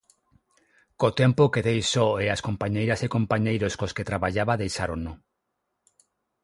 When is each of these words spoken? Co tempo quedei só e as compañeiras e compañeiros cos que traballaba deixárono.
Co 0.99 1.09
tempo 1.21 1.51
quedei 1.53 1.79
só 1.93 2.07
e 2.23 2.25
as 2.35 2.43
compañeiras 2.47 2.99
e 3.05 3.13
compañeiros 3.15 3.73
cos 3.79 3.93
que 3.95 4.07
traballaba 4.09 4.59
deixárono. 4.61 5.13